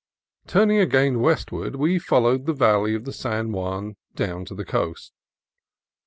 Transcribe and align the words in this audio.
Turning 0.47 0.79
again 0.79 1.19
westward 1.19 1.75
we 1.75 1.99
followed 1.99 2.47
the 2.47 2.53
valley 2.55 2.95
of 2.95 3.05
the 3.05 3.13
San 3.13 3.51
Juan 3.51 3.97
down 4.15 4.45
to 4.45 4.55
the 4.55 4.65
coast. 4.65 5.13